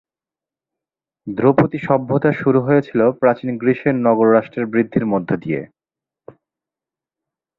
[1.27, 5.61] ধ্রুপদী সভ্যতা শুরু হয়েছিল প্রাচীন গ্রীসের নগর রাষ্ট্রের বৃদ্ধির মধ্য দিয়ে।